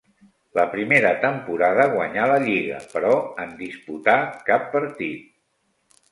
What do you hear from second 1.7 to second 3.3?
guanyà la lliga però